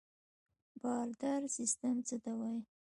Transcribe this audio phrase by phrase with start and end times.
[0.81, 2.59] بارتر سیستم څه ته وایي؟